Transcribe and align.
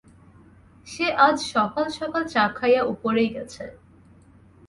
সে 0.87 1.05
আজ 1.27 1.37
সকাল-সকাল 1.53 2.23
চা 2.27 2.43
খাইয়া 2.57 2.81
উপরেই 2.83 3.29
গেছে। 3.35 3.63